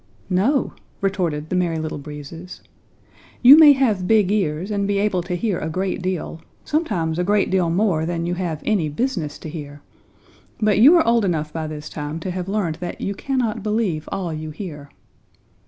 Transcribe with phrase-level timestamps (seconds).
[0.31, 2.61] "No!" retorted the Merry Little Breezes.
[3.43, 7.23] "You may have big ears and be able to hear a great deal, sometimes a
[7.23, 9.83] great deal more than you have any business to hear,
[10.59, 14.09] but you are old enough by this time to have learned that you cannot believe
[14.11, 14.89] all you hear."